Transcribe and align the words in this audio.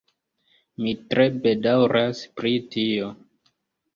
Mi 0.85 0.93
tre 1.11 1.27
bedaŭras 1.43 2.21
pri 2.39 2.53
tio. 2.77 3.13